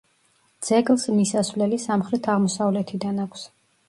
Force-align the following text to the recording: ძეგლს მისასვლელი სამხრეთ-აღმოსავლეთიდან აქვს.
ძეგლს 0.67 1.03
მისასვლელი 1.17 1.79
სამხრეთ-აღმოსავლეთიდან 1.83 3.21
აქვს. 3.27 3.45